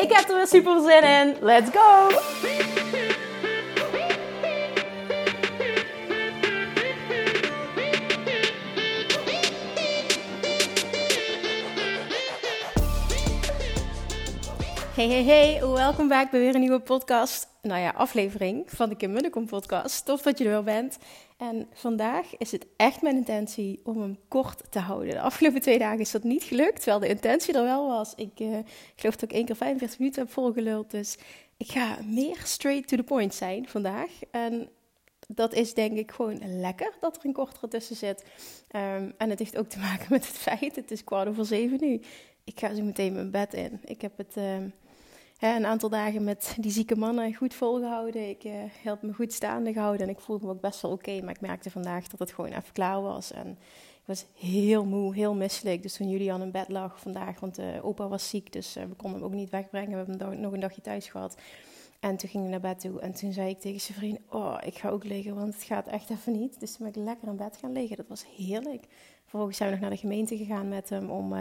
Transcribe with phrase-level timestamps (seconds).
[0.00, 1.36] Ik heb er weer super zin in.
[1.40, 2.08] Let's go!
[14.94, 17.49] Hey, hey, hey, welkom bij weer een nieuwe podcast.
[17.62, 20.04] Nou ja, aflevering van de Kim Munnekom podcast.
[20.04, 20.98] Tof dat je er wel bent.
[21.36, 25.10] En vandaag is het echt mijn intentie om hem kort te houden.
[25.10, 28.14] De afgelopen twee dagen is dat niet gelukt, terwijl de intentie er wel was.
[28.14, 28.58] Ik uh,
[28.96, 30.90] geloof dat ik één keer 45 minuten heb volgeluld.
[30.90, 31.18] Dus
[31.56, 34.10] ik ga meer straight to the point zijn vandaag.
[34.30, 34.68] En
[35.28, 38.24] dat is denk ik gewoon lekker dat er een kortere tussen zit.
[38.76, 41.78] Um, en het heeft ook te maken met het feit, het is kwart over zeven
[41.80, 42.00] nu.
[42.44, 43.80] Ik ga zo meteen mijn bed in.
[43.84, 44.36] Ik heb het...
[45.40, 48.28] Een aantal dagen met die zieke mannen goed volgehouden.
[48.28, 51.20] Ik uh, me goed staande gehouden en ik voelde me ook best wel oké.
[51.20, 53.32] maar ik merkte vandaag dat het gewoon even klaar was.
[53.32, 53.48] En
[54.00, 55.82] ik was heel moe, heel misselijk.
[55.82, 58.52] Dus toen Julian in bed lag vandaag, want uh, opa was ziek.
[58.52, 59.90] Dus uh, we konden hem ook niet wegbrengen.
[59.90, 61.36] We hebben hem nog een dagje thuis gehad.
[62.00, 63.00] En toen ging ik naar bed toe.
[63.00, 65.86] En toen zei ik tegen zijn vriend, oh, ik ga ook liggen, want het gaat
[65.86, 66.60] echt even niet.
[66.60, 67.96] Dus toen ben ik lekker in bed gaan liggen.
[67.96, 68.86] Dat was heerlijk.
[69.22, 71.34] Vervolgens zijn we nog naar de gemeente gegaan met hem om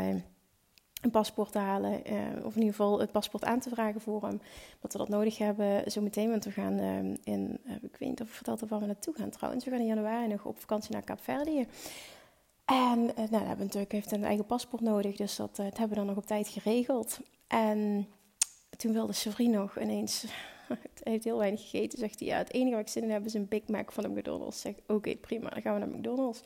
[1.01, 2.11] een paspoort te halen.
[2.11, 4.41] Uh, of in ieder geval het paspoort aan te vragen voor hem.
[4.79, 6.29] Dat we dat nodig hebben zometeen.
[6.29, 9.13] Want we gaan uh, in, uh, ik weet niet of ik verteld waar we naartoe
[9.13, 9.65] gaan trouwens.
[9.65, 11.67] We gaan in januari nog op vakantie naar Kaapverdië.
[12.65, 15.15] En nou, dan hebben natuurlijk heeft een eigen paspoort nodig.
[15.15, 17.19] Dus dat, dat hebben we dan nog op tijd geregeld.
[17.47, 18.07] En
[18.77, 20.25] toen wilde Sevrie nog ineens...
[21.03, 22.27] Hij heeft heel weinig gegeten, zegt hij.
[22.27, 24.61] Ja, het enige wat ik zin in heb is een Big Mac van de McDonald's.
[24.61, 26.41] Zeg, oké, prima, dan gaan we naar McDonald's.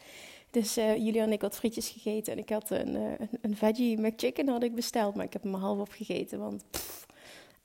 [0.52, 3.56] Dus uh, Julia en ik had frietjes gegeten en ik had een, uh, een, een
[3.56, 6.64] veggie McChicken had ik besteld, maar ik heb hem half opgegeten, want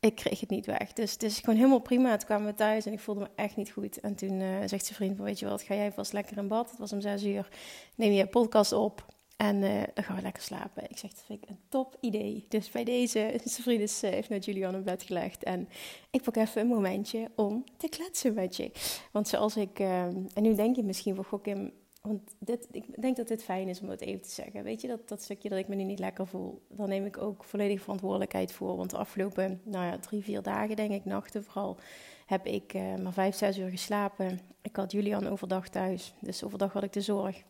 [0.00, 0.92] ik kreeg het niet weg.
[0.92, 2.16] Dus het is gewoon helemaal prima.
[2.16, 4.00] Toen kwamen we thuis en ik voelde me echt niet goed.
[4.00, 6.70] En toen uh, zegt zijn vriend weet je wat, ga jij vast lekker in bad.
[6.70, 7.48] Het was om zes uur.
[7.94, 9.06] Neem je podcast op
[9.38, 9.60] en
[9.94, 10.90] dan gaan we lekker slapen.
[10.90, 12.46] Ik zeg, dat vind ik een top idee.
[12.48, 15.42] Dus bij deze, zijn vriend is, heeft net Julian in bed gelegd.
[15.42, 15.68] En
[16.10, 18.70] ik pak even een momentje om te kletsen met je.
[19.12, 21.72] Want zoals ik, en nu denk je misschien van, gok Kim
[22.08, 22.36] want
[22.70, 24.62] ik denk dat dit fijn is om het even te zeggen.
[24.62, 27.18] Weet je, dat, dat stukje dat ik me nu niet lekker voel, daar neem ik
[27.18, 28.76] ook volledig verantwoordelijkheid voor.
[28.76, 31.78] Want de afgelopen nou ja, drie, vier dagen, denk ik, nachten vooral,
[32.26, 34.40] heb ik uh, maar vijf, zes uur geslapen.
[34.62, 37.42] Ik had Julian overdag thuis, dus overdag had ik de zorg.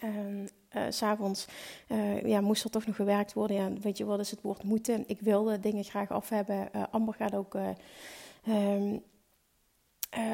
[0.00, 1.46] En uh, s'avonds
[1.88, 3.56] uh, ja, moest er toch nog gewerkt worden.
[3.56, 5.04] Ja, weet je, wat is het woord moeten?
[5.06, 6.70] Ik wilde dingen graag af hebben.
[6.90, 7.54] Amber gaat ook...
[7.54, 8.82] Uh,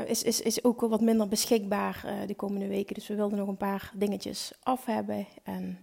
[0.06, 2.94] is, is, is ook wat minder beschikbaar de komende weken.
[2.94, 5.26] Dus we wilden nog een paar dingetjes af hebben.
[5.42, 5.78] En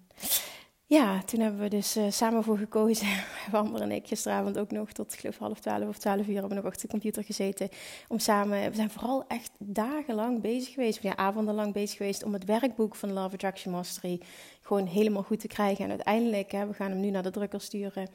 [0.92, 3.08] ja, toen hebben we dus uh, samen voor gekozen.
[3.52, 6.56] Wamber en ik gisteravond ook nog tot geloof half twaalf of twaalf uur hebben we
[6.56, 7.70] nog achter de computer gezeten.
[8.08, 12.46] Om samen, we zijn vooral echt dagenlang bezig geweest, ja, avondenlang bezig geweest om het
[12.46, 14.22] werkboek van Love Attraction Mastery
[14.62, 15.84] gewoon helemaal goed te krijgen.
[15.84, 18.08] En uiteindelijk, hè, we gaan hem nu naar de drukker sturen.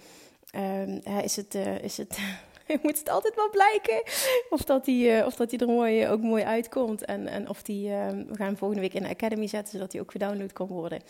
[0.51, 2.19] Ehm, is het, is het
[2.82, 4.03] moet het altijd wel blijken
[4.50, 7.04] of dat hij, uh, of dat hij er mooi, ook mooi uitkomt.
[7.04, 9.93] En, en of die, uh, we gaan hem volgende week in de Academy zetten, zodat
[9.93, 11.03] hij ook gedownload kan worden.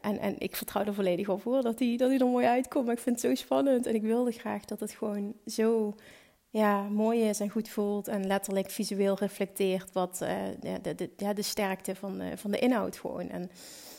[0.00, 2.84] En, en ik vertrouw er volledig op voor dat hij, dat hij er mooi uitkomt.
[2.84, 5.94] Maar ik vind het zo spannend en ik wilde graag dat het gewoon zo
[6.50, 8.08] ja, mooi is en goed voelt.
[8.08, 10.16] En letterlijk visueel reflecteert wat
[10.60, 13.28] de, de, de, de sterkte van, van de inhoud gewoon.
[13.28, 13.50] En,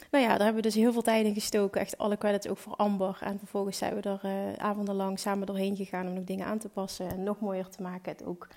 [0.09, 1.81] nou ja, daar hebben we dus heel veel tijd in gestoken.
[1.81, 3.18] Echt alle credits ook voor Amber.
[3.22, 6.70] En vervolgens zijn we er uh, avondenlang samen doorheen gegaan om nog dingen aan te
[6.70, 8.12] passen en nog mooier te maken.
[8.12, 8.47] Het ook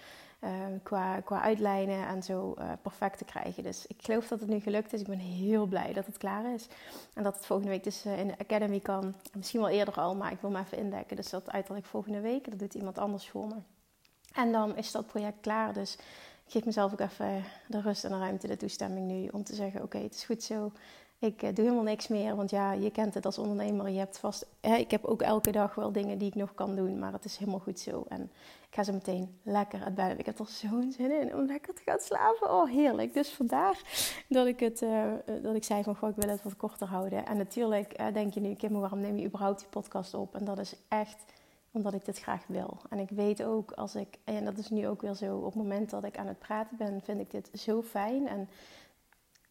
[0.44, 0.50] uh,
[0.82, 3.62] qua, qua uitlijnen en zo uh, perfect te krijgen.
[3.62, 5.00] Dus ik geloof dat het nu gelukt is.
[5.00, 6.68] Ik ben heel blij dat het klaar is.
[7.14, 9.14] En dat het volgende week dus in de Academy kan.
[9.36, 11.16] Misschien wel eerder al, maar ik wil me even indekken.
[11.16, 12.50] Dus dat uiterlijk volgende week.
[12.50, 13.54] Dat doet iemand anders voor me.
[14.32, 15.72] En dan is dat project klaar.
[15.72, 15.94] Dus
[16.46, 19.54] ik geef mezelf ook even de rust en de ruimte, de toestemming nu om te
[19.54, 20.72] zeggen: Oké, het is goed zo.
[21.22, 23.88] Ik uh, doe helemaal niks meer, want ja, je kent het als ondernemer.
[23.88, 26.76] Je hebt vast, hè, ik heb ook elke dag wel dingen die ik nog kan
[26.76, 28.04] doen, maar het is helemaal goed zo.
[28.08, 28.22] En
[28.68, 30.18] ik ga zo meteen lekker uit bed.
[30.18, 32.50] Ik heb er zo'n zin in om lekker te gaan slapen.
[32.50, 33.14] Oh, heerlijk.
[33.14, 33.82] Dus vandaar
[34.28, 37.26] dat ik, het, uh, dat ik zei van, goh, ik wil het wat korter houden.
[37.26, 40.34] En natuurlijk denk je nu, Kim, waarom neem je überhaupt die podcast op?
[40.34, 41.24] En dat is echt
[41.72, 42.76] omdat ik dit graag wil.
[42.88, 45.54] En ik weet ook als ik, en dat is nu ook weer zo, op het
[45.54, 48.28] moment dat ik aan het praten ben, vind ik dit zo fijn.
[48.28, 48.48] En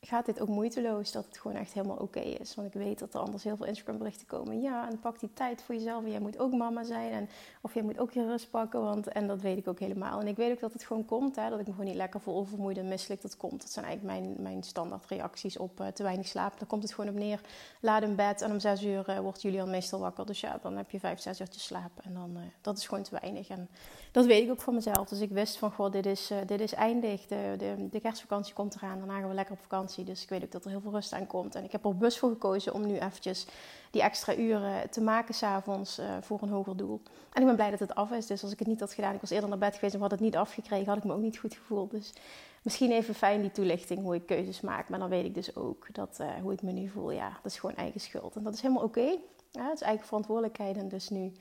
[0.01, 2.55] gaat dit ook moeiteloos dat het gewoon echt helemaal oké is.
[2.55, 4.61] Want ik weet dat er anders heel veel Instagram berichten komen.
[4.61, 6.03] Ja, en pak die tijd voor jezelf.
[6.03, 7.11] En jij moet ook mama zijn.
[7.11, 7.29] En,
[7.61, 8.81] of jij moet ook je rust pakken.
[8.81, 10.19] Want, en dat weet ik ook helemaal.
[10.19, 11.35] En ik weet ook dat het gewoon komt.
[11.35, 13.21] Hè, dat ik me gewoon niet lekker voel oververmoeid en misselijk.
[13.21, 13.61] Dat komt.
[13.61, 16.59] Dat zijn eigenlijk mijn, mijn standaard reacties op uh, te weinig slaap.
[16.59, 17.41] Dan komt het gewoon op neer.
[17.81, 18.41] Laat een bed.
[18.41, 20.25] En om zes uur uh, wordt Julian meestal wakker.
[20.25, 21.91] Dus ja, dan heb je vijf, zes uurtjes slaap.
[22.01, 23.47] En dan, uh, dat is gewoon te weinig.
[23.47, 23.69] En
[24.11, 25.09] dat weet ik ook van mezelf.
[25.09, 27.27] Dus ik wist van, goh, dit is, dit is eindig.
[27.27, 28.97] De, de, de kerstvakantie komt eraan.
[28.97, 29.89] Daarna gaan we lekker op vakantie.
[29.95, 31.55] Dus ik weet ook dat er heel veel rust aan komt.
[31.55, 33.45] En ik heb er bus voor gekozen om nu eventjes
[33.91, 37.01] die extra uren te maken s'avonds uh, voor een hoger doel.
[37.33, 38.25] En ik ben blij dat het af is.
[38.25, 40.11] Dus als ik het niet had gedaan, ik was eerder naar bed geweest en had
[40.11, 41.91] het niet afgekregen, had ik me ook niet goed gevoeld.
[41.91, 42.13] Dus
[42.61, 44.89] misschien even fijn die toelichting hoe ik keuzes maak.
[44.89, 47.51] Maar dan weet ik dus ook dat uh, hoe ik me nu voel, ja, dat
[47.51, 48.35] is gewoon eigen schuld.
[48.35, 49.17] En dat is helemaal oké.
[49.51, 51.31] Ja, het is eigen verantwoordelijkheid en dus nu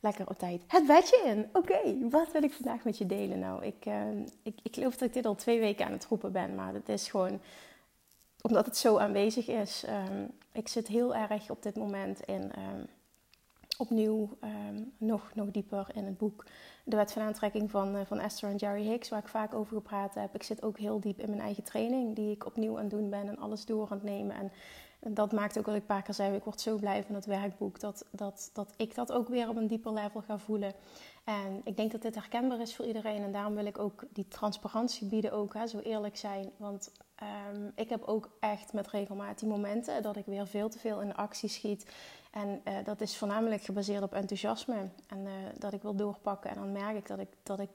[0.00, 1.48] lekker op tijd het bedje in.
[1.52, 3.38] Oké, wat wil ik vandaag met je delen?
[3.38, 3.94] Nou, ik, uh,
[4.42, 6.88] ik, ik geloof dat ik dit al twee weken aan het roepen ben, maar het
[6.88, 7.40] is gewoon
[8.46, 9.84] omdat het zo aanwezig is.
[9.88, 12.86] Um, ik zit heel erg op dit moment in um,
[13.78, 16.44] opnieuw um, nog, nog dieper in het boek
[16.84, 19.76] De Wet van Aantrekking van, uh, van Esther en Jerry Hicks, waar ik vaak over
[19.76, 20.34] gepraat heb.
[20.34, 23.10] Ik zit ook heel diep in mijn eigen training, die ik opnieuw aan het doen
[23.10, 24.36] ben en alles door aan het nemen.
[24.36, 24.52] En,
[25.00, 27.14] en dat maakt ook dat ik een paar keer zei, ik word zo blij van
[27.14, 30.72] het werkboek, dat, dat, dat ik dat ook weer op een dieper level ga voelen.
[31.24, 33.22] En ik denk dat dit herkenbaar is voor iedereen.
[33.22, 36.50] En daarom wil ik ook die transparantie bieden, ook hè, zo eerlijk zijn.
[36.56, 36.92] Want
[37.22, 41.00] um, ik heb ook echt met regelmaat die momenten dat ik weer veel te veel
[41.00, 41.86] in actie schiet.
[42.30, 44.88] En uh, dat is voornamelijk gebaseerd op enthousiasme.
[45.08, 46.50] En uh, dat ik wil doorpakken.
[46.50, 47.68] En dan merk ik dat ik, dat ik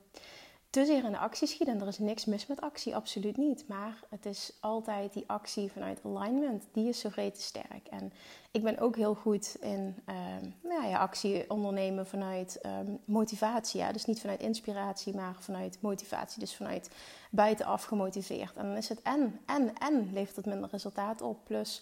[0.71, 1.67] te zeer in de actie schiet.
[1.67, 3.67] En er is niks mis met actie, absoluut niet.
[3.67, 7.87] Maar het is altijd die actie vanuit alignment, die is zo vreed sterk.
[7.89, 8.13] En
[8.51, 13.79] ik ben ook heel goed in um, nou ja, actie ondernemen vanuit um, motivatie.
[13.79, 13.91] Ja.
[13.91, 16.39] Dus niet vanuit inspiratie, maar vanuit motivatie.
[16.39, 16.89] Dus vanuit
[17.31, 18.55] buitenaf gemotiveerd.
[18.55, 21.37] En dan is het en, en, en levert het minder resultaat op.
[21.43, 21.81] Plus...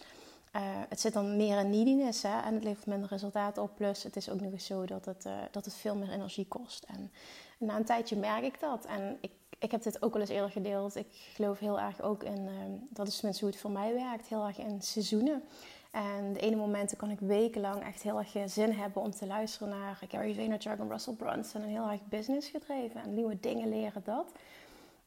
[0.55, 3.75] Uh, het zit dan meer in neediness hè, en het levert minder resultaat op.
[3.75, 6.47] Plus het is ook nog eens zo dat het, uh, dat het veel meer energie
[6.47, 6.83] kost.
[6.83, 7.11] En
[7.59, 8.85] na een tijdje merk ik dat.
[8.85, 10.95] En ik, ik heb dit ook wel eens eerder gedeeld.
[10.95, 12.51] Ik geloof heel erg ook in, uh,
[12.89, 15.43] dat is tenminste hoe het voor mij werkt, heel erg in seizoenen.
[15.91, 19.69] En de ene momenten kan ik wekenlang echt heel erg zin hebben om te luisteren
[19.69, 21.61] naar Gary Vaynerchuk en Russell Brunson.
[21.61, 24.31] En heel erg business gedreven en nieuwe dingen leren dat.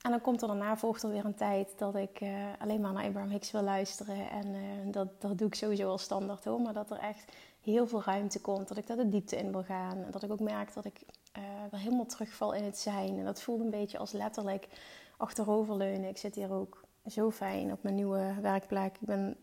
[0.02, 2.92] En dan komt er daarna, volgt er weer een tijd dat ik uh, alleen maar
[2.92, 4.30] naar Abraham Hicks wil luisteren.
[4.30, 4.62] En uh,
[4.92, 6.60] dat, dat doe ik sowieso al standaard hoor.
[6.60, 8.68] Maar dat er echt heel veel ruimte komt.
[8.68, 10.04] Dat ik daar de diepte in wil gaan.
[10.04, 11.00] En dat ik ook merk dat ik
[11.38, 13.18] uh, weer helemaal terugval in het zijn.
[13.18, 14.68] En dat voelt een beetje als letterlijk
[15.16, 16.08] achteroverleunen.
[16.08, 18.94] Ik zit hier ook zo fijn op mijn nieuwe werkplek.
[19.00, 19.36] Ik ben,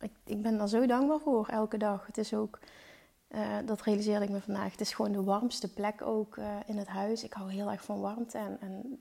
[0.00, 2.06] ik, ik ben daar zo dankbaar voor elke dag.
[2.06, 2.58] Het is ook,
[3.28, 6.76] uh, dat realiseerde ik me vandaag, het is gewoon de warmste plek ook uh, in
[6.76, 7.24] het huis.
[7.24, 8.38] Ik hou heel erg van warmte.
[8.38, 9.00] En, en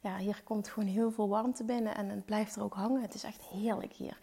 [0.00, 3.02] ja, hier komt gewoon heel veel warmte binnen en het blijft er ook hangen.
[3.02, 4.18] Het is echt heerlijk hier.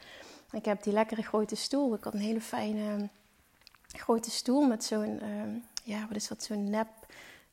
[0.52, 1.94] Ik heb die lekkere grote stoel.
[1.94, 3.10] Ik had een hele fijne
[3.88, 6.88] grote stoel met zo'n, uh, ja, wat is dat, zo'n nep,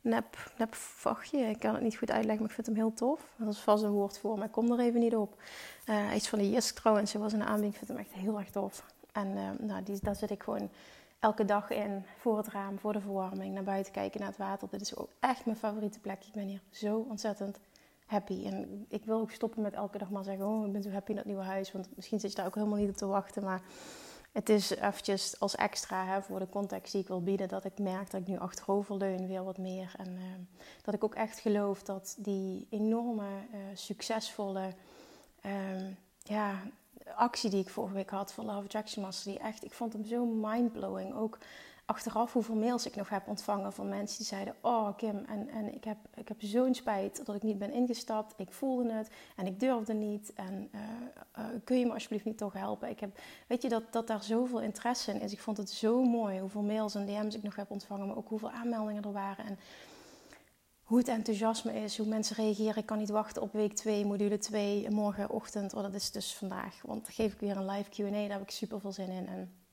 [0.01, 1.39] nep, nep vachtje.
[1.39, 3.21] Ik kan het niet goed uitleggen, maar ik vind hem heel tof.
[3.37, 5.43] Dat is vast een woord voor, maar ik kom er even niet op.
[5.87, 7.73] Uh, iets van de Jisk trouwens, was een aanbieding.
[7.73, 8.85] Ik vind hem echt heel erg tof.
[9.13, 10.71] En uh, nou, die, daar zit ik gewoon
[11.19, 14.69] elke dag in, voor het raam, voor de verwarming, naar buiten kijken, naar het water.
[14.71, 16.25] Dit is ook echt mijn favoriete plek.
[16.25, 17.59] Ik ben hier zo ontzettend
[18.07, 18.47] happy.
[18.47, 21.11] En ik wil ook stoppen met elke dag maar zeggen: Oh, ik ben zo happy
[21.11, 21.73] in dat nieuwe huis.
[21.73, 23.45] Want misschien zit je daar ook helemaal niet op te wachten.
[23.45, 23.61] Maar
[24.35, 27.79] het is eventjes als extra hè, voor de context die ik wil bieden, dat ik
[27.79, 29.95] merk dat ik nu achteroverleun weer wat meer.
[29.97, 30.23] En uh,
[30.83, 34.73] dat ik ook echt geloof dat die enorme, uh, succesvolle
[35.47, 35.53] uh,
[36.23, 36.63] ja,
[37.15, 40.05] actie die ik vorige week had voor Love Attraction Master, die echt, ik vond hem
[40.05, 41.15] zo mindblowing.
[41.15, 41.39] Ook
[41.85, 45.75] achteraf hoeveel mails ik nog heb ontvangen van mensen die zeiden: Oh, Kim, en, en
[45.75, 48.35] ik heb, ik heb zo'n spijt dat ik niet ben ingestapt.
[48.37, 50.33] Ik voelde het en ik durfde niet.
[50.35, 50.81] En uh,
[51.39, 52.89] uh, kun je me alsjeblieft niet toch helpen?
[52.89, 55.33] Ik heb, weet je, dat, dat daar zoveel interesse in is.
[55.33, 58.29] Ik vond het zo mooi hoeveel mails en DM's ik nog heb ontvangen, maar ook
[58.29, 59.45] hoeveel aanmeldingen er waren.
[59.45, 59.59] En
[60.83, 62.77] hoe het enthousiasme is, hoe mensen reageren.
[62.77, 65.75] Ik kan niet wachten op week 2, module 2, morgenochtend.
[65.75, 66.83] Oh, dat is dus vandaag.
[66.83, 68.11] Want dan geef ik weer een live QA.
[68.11, 69.27] Daar heb ik super veel zin in.
[69.27, 69.64] En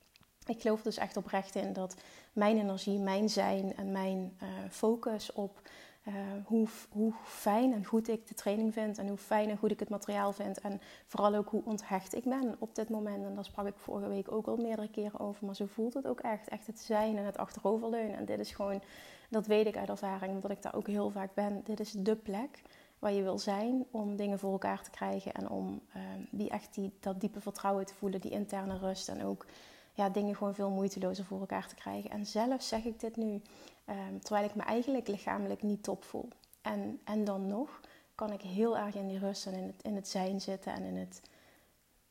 [0.46, 1.96] ik geloof dus echt oprecht in dat
[2.32, 5.60] mijn energie, mijn zijn en mijn uh, focus op
[6.08, 9.70] uh, hoe, hoe fijn en goed ik de training vind en hoe fijn en goed
[9.70, 13.24] ik het materiaal vind en vooral ook hoe onthecht ik ben op dit moment.
[13.24, 16.06] En daar sprak ik vorige week ook al meerdere keren over, maar zo voelt het
[16.06, 16.48] ook echt.
[16.48, 18.16] Echt het zijn en het achteroverleunen.
[18.16, 18.82] En dit is gewoon,
[19.30, 21.60] dat weet ik uit ervaring, omdat ik daar ook heel vaak ben.
[21.64, 22.62] Dit is de plek
[22.98, 26.74] waar je wil zijn om dingen voor elkaar te krijgen en om uh, die echt
[26.74, 29.46] die, dat diepe vertrouwen te voelen, die interne rust en ook
[29.92, 32.10] ja, dingen gewoon veel moeitelozer voor elkaar te krijgen.
[32.10, 33.42] En zelf zeg ik dit nu,
[33.86, 36.28] um, terwijl ik me eigenlijk lichamelijk niet top voel.
[36.60, 37.80] En, en dan nog
[38.14, 40.82] kan ik heel erg in die rust en in het, in het zijn zitten en
[40.82, 41.22] in het,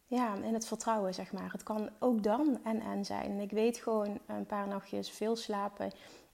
[0.05, 1.51] ja, in het vertrouwen, zeg maar.
[1.51, 3.29] Het kan ook dan en en zijn.
[3.29, 5.91] En ik weet gewoon, een paar nachtjes veel slapen,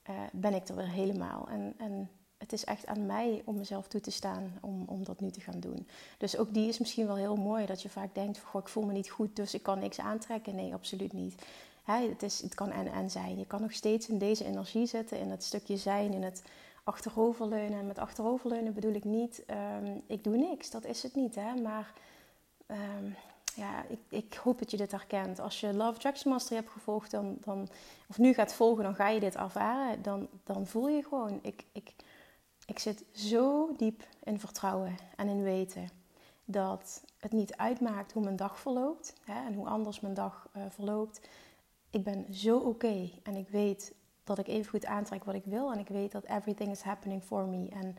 [0.10, 1.48] uh, ben ik er weer helemaal.
[1.48, 5.20] En, en het is echt aan mij om mezelf toe te staan om, om dat
[5.20, 5.88] nu te gaan doen.
[6.17, 7.65] Dus ook die is misschien wel heel mooi.
[7.65, 10.56] Dat je vaak denkt, goh, ik voel me niet goed, dus ik kan niks aantrekken.
[10.56, 11.46] Nee, absoluut niet.
[11.84, 13.38] het, is, het kan en en zijn.
[13.38, 16.44] Je kan nog steeds in deze energie zitten, in het stukje zijn, in het
[16.84, 17.79] achteroverleunen.
[17.79, 19.44] En met achteroverleunen bedoel ik niet,
[19.84, 20.70] um, ik doe niks.
[20.70, 21.56] Dat is het niet, hè.
[21.56, 21.94] Maar...
[22.67, 23.15] Um,
[23.58, 25.39] ja, ik, ik, hoop dat je dit herkent.
[25.39, 27.67] Als je Love Attraction Mastery hebt gevolgd, dan, dan,
[28.08, 30.01] of nu gaat volgen, dan ga je dit ervaren.
[30.01, 31.94] Dan, dan voel je gewoon, ik, ik,
[32.67, 35.89] ik zit zo diep in vertrouwen en in weten
[36.45, 40.63] dat het niet uitmaakt hoe mijn dag verloopt hè, en hoe anders mijn dag uh,
[40.69, 41.21] verloopt.
[41.89, 45.71] Ik ben zo oké en ik weet dat ik even goed aantrek wat ik wil
[45.71, 47.69] en ik weet dat everything is happening for me.
[47.69, 47.95] En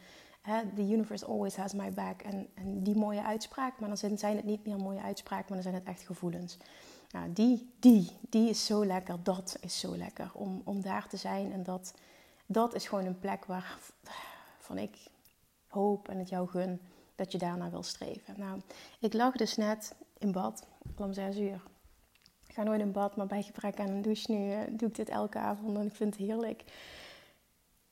[0.75, 2.23] the universe always has my back.
[2.23, 5.73] En, en die mooie uitspraak, maar dan zijn het niet meer mooie uitspraken, maar dan
[5.73, 6.57] zijn het echt gevoelens.
[7.11, 9.23] Nou, die, die, die is zo lekker.
[9.23, 11.53] Dat is zo lekker om, om daar te zijn.
[11.53, 11.95] En dat,
[12.47, 13.79] dat is gewoon een plek waar
[14.77, 14.97] ik
[15.67, 16.81] hoop en het jou gun
[17.15, 18.35] dat je daarna wil streven.
[18.37, 18.61] Nou,
[19.01, 21.63] ik lag dus net in bad om zes uur.
[22.47, 24.95] Ik ga nooit in bad, maar bij gebrek aan een douche nu eh, doe ik
[24.95, 26.65] dit elke avond en ik vind het heerlijk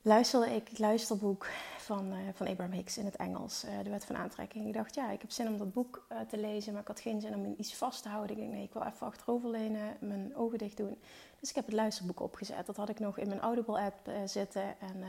[0.03, 1.47] luisterde ik het luisterboek
[1.79, 4.67] van, uh, van Abraham Hicks in het Engels, uh, De Wet van Aantrekking.
[4.67, 7.21] Ik dacht, ja, ik heb zin om dat boek te lezen, maar ik had geen
[7.21, 8.37] zin om iets vast te houden.
[8.37, 10.99] Ik dacht, nee, ik wil even achteroverlenen, mijn ogen dicht doen.
[11.41, 12.67] Dus ik heb het luisterboek opgezet.
[12.67, 14.81] Dat had ik nog in mijn Audible-app zitten.
[14.81, 15.05] En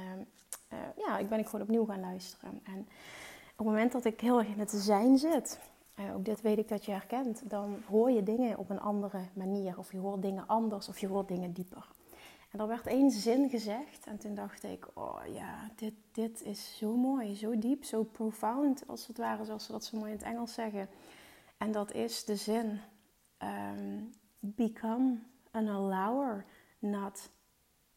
[0.96, 2.60] ja, ik ben ik gewoon opnieuw gaan luisteren.
[2.64, 2.80] En
[3.52, 5.60] op het moment dat ik heel erg in het zijn zit,
[6.16, 9.78] ook dit weet ik dat je herkent, dan hoor je dingen op een andere manier.
[9.78, 11.88] Of je hoort dingen anders, of je hoort dingen dieper.
[12.52, 16.78] En er werd één zin gezegd en toen dacht ik, oh ja, dit, dit is
[16.78, 20.18] zo mooi, zo diep, zo profound als het ware, zoals ze dat zo mooi in
[20.18, 20.90] het Engels zeggen.
[21.58, 22.80] En dat is de zin,
[23.44, 25.18] um, become
[25.52, 26.46] an allower,
[26.80, 27.30] not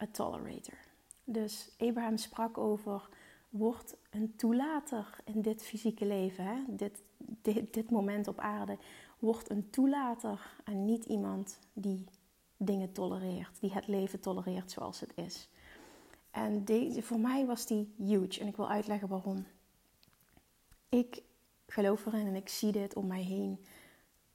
[0.03, 0.90] a tolerator.
[1.33, 3.09] Dus Abraham sprak over,
[3.49, 6.57] word een toelater in dit fysieke leven, hè?
[6.69, 8.79] Dit, dit, dit moment op aarde.
[9.19, 12.05] Word een toelater en niet iemand die
[12.57, 15.49] dingen tolereert, die het leven tolereert zoals het is.
[16.31, 19.47] En deze, voor mij was die huge en ik wil uitleggen waarom.
[20.89, 21.23] Ik
[21.67, 23.65] geloof erin en ik zie dit om mij heen.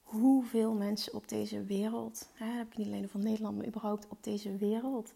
[0.01, 4.23] Hoeveel mensen op deze wereld, hè, heb ik niet alleen van Nederland, maar überhaupt op
[4.23, 5.13] deze wereld,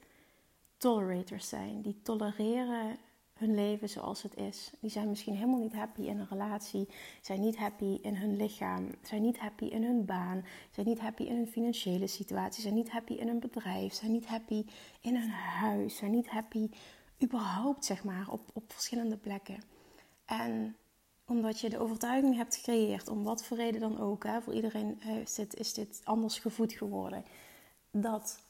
[0.80, 1.82] tolerators zijn.
[1.82, 2.98] Die tolereren
[3.34, 4.72] hun leven zoals het is.
[4.80, 6.88] Die zijn misschien helemaal niet happy in een relatie,
[7.22, 11.24] zijn niet happy in hun lichaam, zijn niet happy in hun baan, zijn niet happy
[11.24, 14.66] in hun financiële situatie, zijn niet happy in hun bedrijf, zijn niet happy
[15.02, 16.70] in hun huis, zijn niet happy
[17.24, 19.64] überhaupt, zeg maar, op, op verschillende plekken.
[20.26, 20.76] En
[21.26, 25.02] omdat je de overtuiging hebt gecreëerd, om wat voor reden dan ook, hè, voor iedereen
[25.02, 27.24] is dit, is dit anders gevoed geworden,
[27.92, 28.42] dat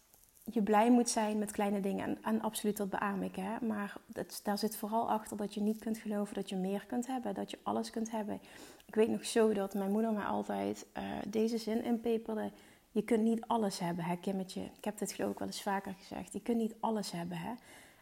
[0.52, 2.06] je blij moet zijn met kleine dingen.
[2.06, 3.36] En, en absoluut, dat beaam ik.
[3.36, 3.66] Hè?
[3.66, 3.94] Maar
[4.44, 7.34] daar zit vooral achter dat je niet kunt geloven dat je meer kunt hebben.
[7.34, 8.40] Dat je alles kunt hebben.
[8.86, 12.52] Ik weet nog zo dat mijn moeder mij altijd uh, deze zin inpeperde.
[12.92, 14.62] Je kunt niet alles hebben, hè, Kimmetje.
[14.62, 16.34] Ik heb dit geloof ik wel eens vaker gezegd.
[16.34, 17.54] Je kunt niet alles hebben, hè.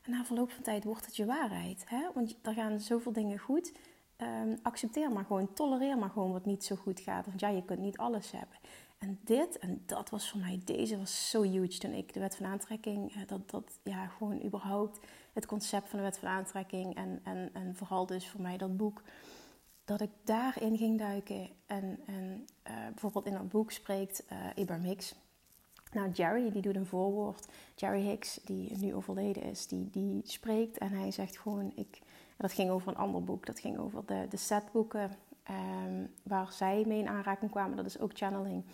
[0.04, 2.10] En na verloop van tijd wordt het je waarheid, hè.
[2.14, 3.72] Want er gaan zoveel dingen goed.
[4.18, 7.26] Um, accepteer maar gewoon, tolereer maar gewoon wat niet zo goed gaat.
[7.26, 8.58] Want ja, je kunt niet alles hebben.
[8.98, 12.36] En dit en dat was voor mij, deze was zo huge toen ik de wet
[12.36, 15.00] van aantrekking, eh, dat, dat ja, gewoon überhaupt
[15.34, 18.78] het concept van de wet van aantrekking en, en, en vooral dus voor mij dat
[18.78, 19.02] boek,
[19.86, 21.50] dat ik daarin ging duiken.
[21.66, 25.16] En, en uh, bijvoorbeeld in dat boek spreekt uh, Abraham Hicks.
[25.92, 27.48] Nou, Jerry, die doet een voorwoord.
[27.76, 32.02] Jerry Hicks, die nu overleden is, die, die spreekt en hij zegt gewoon, ik,
[32.38, 35.12] dat ging over een ander boek, dat ging over de, de setboeken
[35.48, 37.78] Ehm, waar zij mee in aanraking kwamen.
[37.78, 38.66] Dat is ook channeling.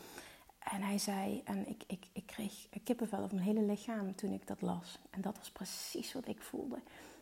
[0.59, 4.47] En hij zei, en ik, ik, ik kreeg kippenvel over mijn hele lichaam toen ik
[4.47, 4.99] dat las.
[5.09, 6.77] En dat was precies wat ik voelde.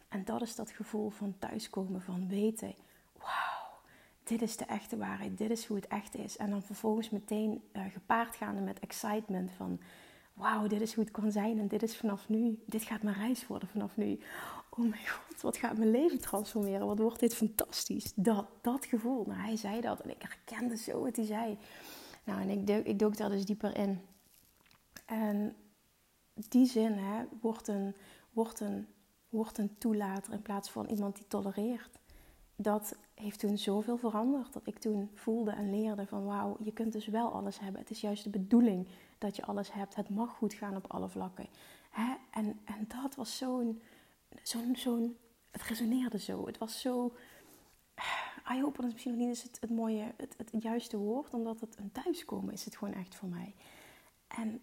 [0.09, 2.73] En dat is dat gevoel van thuiskomen, van weten,
[3.17, 3.79] wauw,
[4.23, 6.37] dit is de echte waarheid, dit is hoe het echt is.
[6.37, 9.79] En dan vervolgens meteen uh, gepaard gaande met excitement van,
[10.33, 13.15] wauw, dit is hoe het kan zijn en dit is vanaf nu, dit gaat mijn
[13.15, 14.19] reis worden vanaf nu
[14.71, 16.87] oh mijn god, wat gaat mijn leven transformeren?
[16.87, 18.13] Wat wordt dit fantastisch?
[18.15, 19.25] Dat, dat gevoel.
[19.25, 21.57] Nou, hij zei dat en ik herkende zo wat hij zei.
[22.23, 24.01] Nou, en ik dook, ik dook daar dus dieper in.
[25.05, 25.55] En
[26.33, 27.95] die zin hè, wordt, een,
[28.31, 28.87] wordt, een,
[29.29, 31.99] wordt een toelater in plaats van iemand die tolereert.
[32.55, 34.53] Dat heeft toen zoveel veranderd.
[34.53, 37.81] Dat ik toen voelde en leerde van wauw, je kunt dus wel alles hebben.
[37.81, 38.87] Het is juist de bedoeling
[39.17, 39.95] dat je alles hebt.
[39.95, 41.47] Het mag goed gaan op alle vlakken.
[41.89, 42.13] Hè?
[42.31, 43.81] En, en dat was zo'n
[44.43, 45.17] zo'n, zo'n,
[45.51, 46.45] het resoneerde zo.
[46.45, 47.15] Het was zo,
[48.43, 51.77] eye-opener is misschien nog niet eens het, het mooie, het, het, juiste woord, omdat het
[51.77, 53.55] een thuiskomen is het gewoon echt voor mij.
[54.27, 54.61] En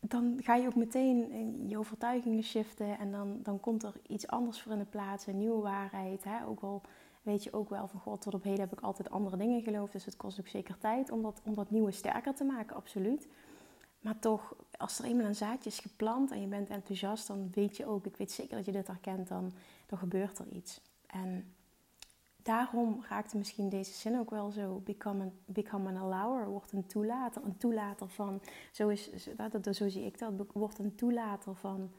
[0.00, 4.62] dan ga je ook meteen je overtuigingen shiften en dan, dan komt er iets anders
[4.62, 6.24] voor in de plaats, een nieuwe waarheid.
[6.24, 6.46] Hè?
[6.46, 6.82] Ook al
[7.22, 9.92] weet je ook wel van god, tot op heden heb ik altijd andere dingen geloofd,
[9.92, 13.28] dus het kost ook zeker tijd om dat, om dat nieuwe sterker te maken, absoluut.
[14.00, 17.76] Maar toch, als er eenmaal een zaadje is geplant en je bent enthousiast, dan weet
[17.76, 19.52] je ook, ik weet zeker dat je dit herkent, dan,
[19.86, 20.80] dan gebeurt er iets.
[21.06, 21.54] En
[22.42, 24.80] daarom raakte misschien deze zin ook wel zo.
[24.84, 27.42] Become, an, become an allower, wordt een toelater.
[27.44, 28.40] Een toelater van,
[28.72, 29.10] zo, is,
[29.50, 31.90] dat, zo zie ik dat, wordt een toelater van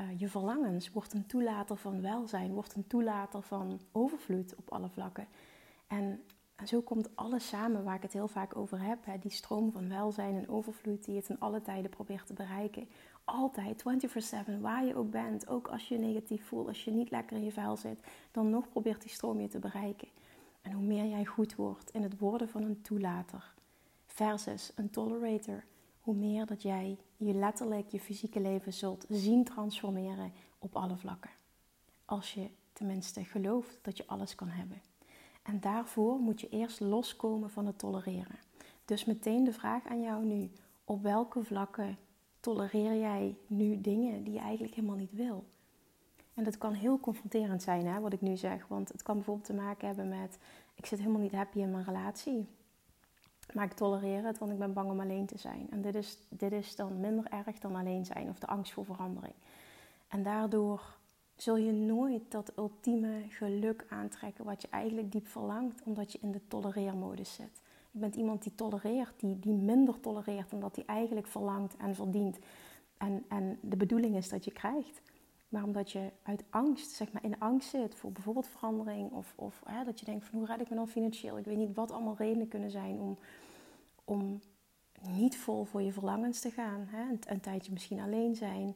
[0.00, 0.92] uh, je verlangens.
[0.92, 2.52] Wordt een toelater van welzijn.
[2.52, 5.26] Wordt een toelater van overvloed op alle vlakken.
[5.86, 6.22] En,
[6.62, 9.04] en zo komt alles samen waar ik het heel vaak over heb.
[9.04, 9.18] Hè?
[9.18, 12.88] Die stroom van welzijn en overvloed die het in alle tijden probeert te bereiken
[13.24, 17.10] altijd 24/7, waar je ook bent, ook als je je negatief voelt, als je niet
[17.10, 17.98] lekker in je vel zit,
[18.30, 20.08] dan nog probeert die stroom je te bereiken.
[20.62, 23.54] En hoe meer jij goed wordt in het worden van een toelater
[24.06, 25.64] versus een tolerator,
[26.00, 31.30] hoe meer dat jij je letterlijk je fysieke leven zult zien transformeren op alle vlakken.
[32.04, 34.91] Als je tenminste gelooft dat je alles kan hebben.
[35.42, 38.38] En daarvoor moet je eerst loskomen van het tolereren.
[38.84, 40.50] Dus meteen de vraag aan jou nu:
[40.84, 41.98] op welke vlakken
[42.40, 45.44] tolereer jij nu dingen die je eigenlijk helemaal niet wil?
[46.34, 48.66] En dat kan heel confronterend zijn, hè, wat ik nu zeg.
[48.68, 50.38] Want het kan bijvoorbeeld te maken hebben met...
[50.74, 52.46] ik zit helemaal niet happy in mijn relatie.
[53.54, 55.66] Maar ik tolereer het, want ik ben bang om alleen te zijn.
[55.70, 58.84] En dit is, dit is dan minder erg dan alleen zijn of de angst voor
[58.84, 59.34] verandering.
[60.08, 60.96] En daardoor
[61.42, 66.32] zul je nooit dat ultieme geluk aantrekken wat je eigenlijk diep verlangt, omdat je in
[66.32, 67.60] de tolereermodus zit.
[67.90, 71.94] Je bent iemand die tolereert, die, die minder tolereert dan dat hij eigenlijk verlangt en
[71.94, 72.38] verdient.
[72.96, 75.02] En, en de bedoeling is dat je krijgt.
[75.48, 79.10] Maar omdat je uit angst, zeg maar in angst zit voor bijvoorbeeld verandering.
[79.10, 81.38] Of, of hè, dat je denkt van hoe red ik me dan financieel?
[81.38, 83.18] Ik weet niet wat allemaal redenen kunnen zijn om,
[84.04, 84.40] om
[85.08, 86.86] niet vol voor je verlangens te gaan.
[86.88, 87.10] Hè?
[87.10, 88.74] Een, een tijdje misschien alleen zijn.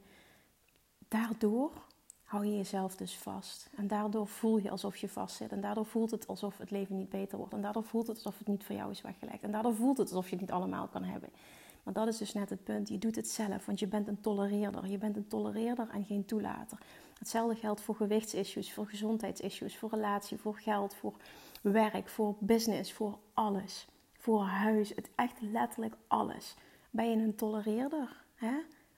[1.09, 1.73] Daardoor
[2.27, 3.71] hou je jezelf dus vast.
[3.77, 5.53] En daardoor voel je alsof je vastzit.
[5.53, 7.53] En daardoor voelt het alsof het leven niet beter wordt.
[7.53, 9.43] En daardoor voelt het alsof het niet voor jou is weggelegd.
[9.43, 11.29] En daardoor voelt het alsof je het niet allemaal kan hebben.
[11.83, 12.89] Maar dat is dus net het punt.
[12.89, 14.87] Je doet het zelf, want je bent een tolereerder.
[14.87, 16.79] Je bent een tolereerder en geen toelater.
[17.19, 21.15] Hetzelfde geldt voor gewichtsissues, voor gezondheidsissues, voor relatie, voor geld, voor
[21.63, 23.87] werk, voor business, voor alles.
[24.13, 26.55] Voor huis, het echt letterlijk alles.
[26.91, 28.55] Ben je een tolereerder hè?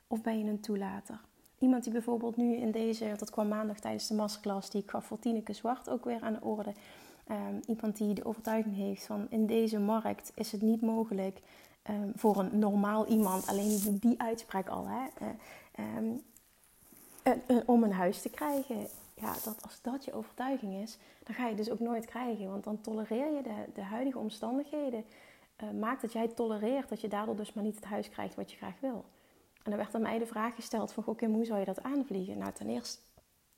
[0.06, 1.20] of ben je een toelater?
[1.58, 5.04] Iemand die bijvoorbeeld nu in deze, dat kwam maandag tijdens de masterclass die ik gaf
[5.04, 6.72] voor Tineke Zwart ook weer aan de orde.
[7.30, 11.40] Um, iemand die de overtuiging heeft van in deze markt is het niet mogelijk
[11.90, 16.22] um, voor een normaal iemand, alleen die, die uitspraak al, hè, uh, um,
[17.66, 18.86] om een huis te krijgen.
[19.14, 22.50] Ja, dat, als dat je overtuiging is, dan ga je dus ook nooit krijgen.
[22.50, 25.04] Want dan tolereer je de, de huidige omstandigheden.
[25.78, 28.56] Maakt dat jij tolereert dat je daardoor dus maar niet het huis krijgt wat je
[28.56, 29.04] graag wil.
[29.68, 32.38] En dan werd aan mij de vraag gesteld van, oké, hoe zou je dat aanvliegen?
[32.38, 32.98] Nou, ten eerste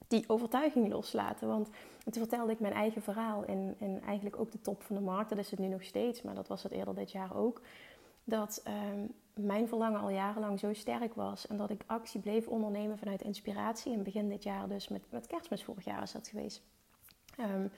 [0.08, 1.48] die overtuiging loslaten.
[1.48, 1.68] Want
[2.04, 5.28] toen vertelde ik mijn eigen verhaal in, in eigenlijk ook de top van de markt.
[5.28, 7.60] Dat is het nu nog steeds, maar dat was het eerder dit jaar ook.
[8.24, 11.46] Dat ehm, mijn verlangen al jarenlang zo sterk was.
[11.46, 13.92] En dat ik actie bleef ondernemen vanuit inspiratie.
[13.92, 16.62] En begin dit jaar dus met, met kerstmis vorig jaar is dat geweest.
[17.40, 17.70] Um,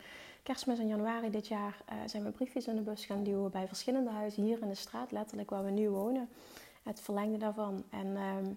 [0.43, 3.67] kerstmis in januari dit jaar uh, zijn we briefjes in de bus gaan duwen bij
[3.67, 6.29] verschillende huizen hier in de straat, letterlijk waar we nu wonen
[6.83, 7.85] het verlengde daarvan.
[7.91, 8.53] En ehm,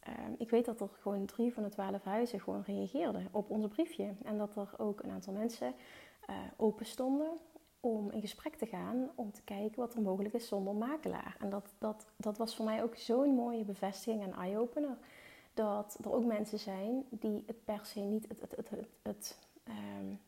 [0.00, 3.68] ehm, ik weet dat er gewoon drie van de twaalf huizen gewoon reageerden op ons
[3.68, 4.14] briefje.
[4.24, 5.74] En dat er ook een aantal mensen
[6.30, 7.30] uh, open stonden
[7.80, 11.36] om in gesprek te gaan, om te kijken wat er mogelijk is zonder makelaar.
[11.38, 14.96] En dat, dat, dat was voor mij ook zo'n mooie bevestiging en eye-opener.
[15.54, 20.20] Dat er ook mensen zijn die het per se niet het, het, het, het, um,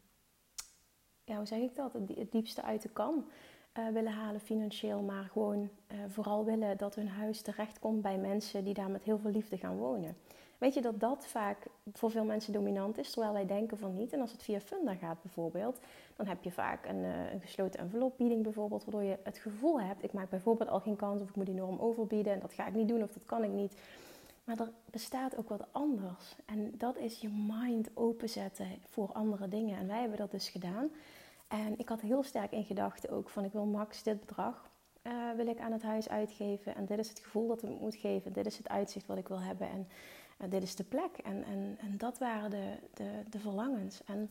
[1.24, 3.24] ja, hoe zeg ik dat, het diepste uit de kan
[3.78, 8.64] uh, willen halen financieel, maar gewoon uh, vooral willen dat hun huis terechtkomt bij mensen
[8.64, 10.16] die daar met heel veel liefde gaan wonen.
[10.58, 14.12] Weet je dat dat vaak voor veel mensen dominant is, terwijl wij denken van niet.
[14.12, 15.78] En als het via Funda gaat bijvoorbeeld,
[16.16, 20.04] dan heb je vaak een, uh, een gesloten envelopbieding bijvoorbeeld, waardoor je het gevoel hebt,
[20.04, 22.66] ik maak bijvoorbeeld al geen kans of ik moet die norm overbieden en dat ga
[22.66, 23.74] ik niet doen of dat kan ik niet.
[24.44, 26.36] Maar er bestaat ook wat anders.
[26.44, 29.78] En dat is je mind openzetten voor andere dingen.
[29.78, 30.90] En wij hebben dat dus gedaan.
[31.52, 34.70] En ik had heel sterk in gedachten ook van ik wil max dit bedrag
[35.02, 36.74] uh, wil ik aan het huis uitgeven.
[36.74, 38.32] En dit is het gevoel dat het moet geven.
[38.32, 39.68] Dit is het uitzicht wat ik wil hebben.
[39.68, 39.88] En
[40.50, 41.18] dit is de plek.
[41.24, 44.04] En, en, en dat waren de, de, de verlangens.
[44.04, 44.30] En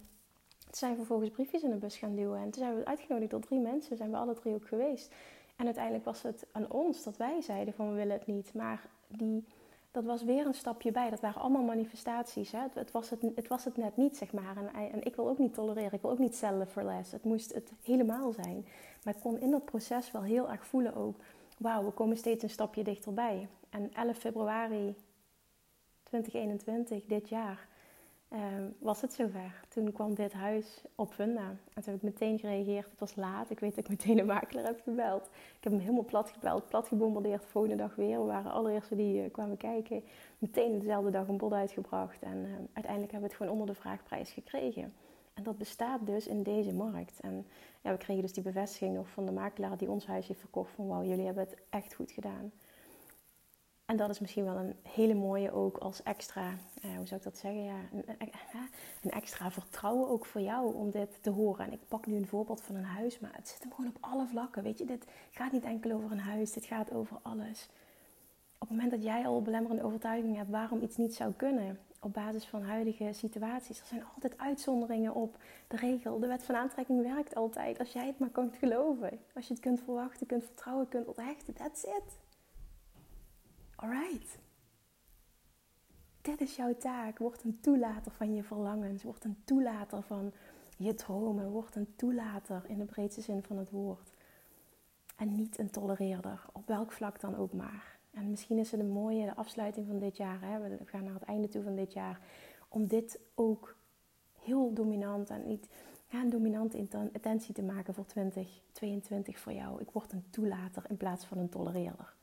[0.59, 2.39] toen zijn vervolgens briefjes in de bus gaan duwen.
[2.39, 3.97] En toen zijn we uitgenodigd door drie mensen.
[3.97, 5.13] Zijn we alle drie ook geweest.
[5.55, 8.53] En uiteindelijk was het aan ons dat wij zeiden van we willen het niet.
[8.53, 9.45] Maar die
[9.91, 11.09] dat was weer een stapje bij.
[11.09, 12.51] Dat waren allemaal manifestaties.
[12.51, 12.65] Hè?
[12.73, 14.57] Het, was het, het was het net niet, zeg maar.
[14.57, 15.93] En, en ik wil ook niet tolereren.
[15.93, 17.11] Ik wil ook niet cellen for less.
[17.11, 18.65] Het moest het helemaal zijn.
[19.03, 21.15] Maar ik kon in dat proces wel heel erg voelen ook...
[21.57, 23.47] Wauw, we komen steeds een stapje dichterbij.
[23.69, 24.95] En 11 februari
[26.03, 27.67] 2021, dit jaar,
[28.31, 29.63] Ehm, was het zover.
[29.67, 31.49] Toen kwam dit huis op Funda.
[31.49, 32.89] En toen heb ik meteen gereageerd.
[32.89, 33.49] Het was laat.
[33.49, 35.25] Ik weet dat ik meteen een makelaar heb gebeld.
[35.57, 37.41] Ik heb hem helemaal plat gebeld, plat gebombardeerd.
[37.41, 38.19] De volgende dag weer.
[38.19, 40.03] We waren allereerste die uh, kwamen kijken.
[40.37, 42.21] Meteen dezelfde dag een bod uitgebracht.
[42.21, 44.93] En uh, uiteindelijk hebben we het gewoon onder de vraagprijs gekregen.
[45.33, 47.19] En dat bestaat dus in deze markt.
[47.19, 47.45] En
[47.81, 50.71] ja, we kregen dus die bevestiging nog van de makelaar die ons huis heeft verkocht.
[50.71, 52.51] Van wauw, jullie hebben het echt goed gedaan.
[53.91, 56.53] En dat is misschien wel een hele mooie ook als extra,
[56.85, 57.63] uh, hoe zou ik dat zeggen?
[57.63, 57.75] Ja,
[59.01, 61.65] een, extra vertrouwen ook voor jou om dit te horen.
[61.65, 63.97] En ik pak nu een voorbeeld van een huis, maar het zit hem gewoon op
[63.99, 64.63] alle vlakken.
[64.63, 67.69] Weet je, dit gaat niet enkel over een huis, dit gaat over alles.
[68.57, 72.13] Op het moment dat jij al belemmerende overtuiging hebt waarom iets niet zou kunnen, op
[72.13, 76.19] basis van huidige situaties, er zijn altijd uitzonderingen op de regel.
[76.19, 79.19] De wet van aantrekking werkt altijd als jij het maar kunt geloven.
[79.35, 82.19] Als je het kunt verwachten, kunt vertrouwen, kunt onthechten, that's it.
[83.81, 84.37] Alright.
[86.21, 87.17] Dit is jouw taak.
[87.17, 89.03] Word een toelater van je verlangens.
[89.03, 90.33] Word een toelater van
[90.77, 91.49] je dromen.
[91.49, 94.13] Word een toelater in de breedste zin van het woord.
[95.15, 97.99] En niet een tolereerder, op welk vlak dan ook maar.
[98.11, 100.41] En misschien is het een mooie afsluiting van dit jaar.
[100.41, 100.59] Hè?
[100.59, 102.19] We gaan naar het einde toe van dit jaar.
[102.67, 103.75] Om dit ook
[104.39, 105.67] heel dominant en niet
[106.07, 109.81] ja, een dominante intentie te maken voor 2022 voor jou.
[109.81, 112.13] Ik word een toelater in plaats van een tolereerder.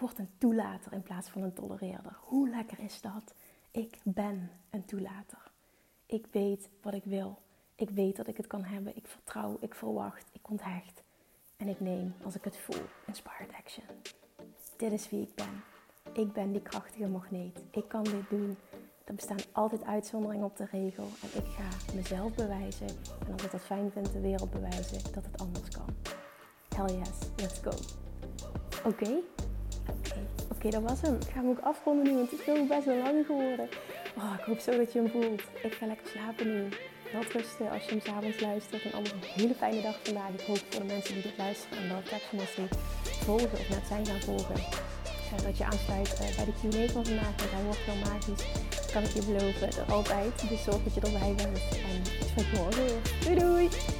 [0.00, 2.16] Word een toelater in plaats van een tolereerder.
[2.20, 3.34] Hoe lekker is dat?
[3.70, 5.50] Ik ben een toelater.
[6.06, 7.38] Ik weet wat ik wil.
[7.74, 8.96] Ik weet dat ik het kan hebben.
[8.96, 11.02] Ik vertrouw, ik verwacht, ik onthecht.
[11.56, 13.84] En ik neem, als ik het voel, inspired action.
[14.76, 15.62] Dit is wie ik ben.
[16.12, 17.62] Ik ben die krachtige magneet.
[17.70, 18.56] Ik kan dit doen.
[19.04, 21.04] Er bestaan altijd uitzonderingen op de regel.
[21.04, 22.88] En ik ga mezelf bewijzen.
[23.26, 25.88] En als ik dat fijn vind, de wereld bewijzen dat het anders kan.
[26.76, 27.72] Hell yes, let's go.
[28.88, 29.22] Oké,
[30.60, 31.14] Oké, dat was hem.
[31.14, 33.68] Ik ga hem ook afronden nu, want het is best wel lang geworden.
[34.16, 35.42] Oh, ik hoop zo dat je hem voelt.
[35.62, 36.68] Ik ga lekker slapen nu.
[37.12, 38.82] Wel rusten als je hem s'avonds luistert.
[38.82, 40.28] En allemaal een hele fijne dag vandaag.
[40.28, 42.68] Ik hoop voor de mensen die dit luisteren en wel tekstmessie
[43.24, 44.60] volgen of net zijn gaan volgen.
[45.32, 48.44] Uh, dat je aansluit uh, bij de Q&A van vandaag, want hij wordt heel magisch.
[48.76, 50.48] Dat kan ik je beloven, altijd.
[50.48, 51.60] Dus zorg dat je erbij bent.
[51.88, 51.96] En
[52.42, 53.00] ik morgen weer.
[53.24, 53.99] Doei doei!